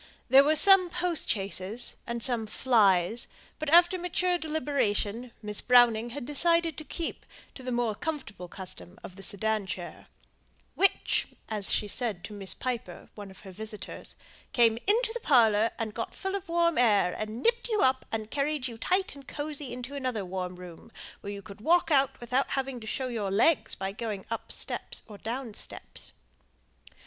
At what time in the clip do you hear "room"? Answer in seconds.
20.55-20.91